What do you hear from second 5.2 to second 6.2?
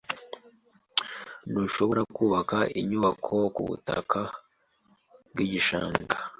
bwigishanga.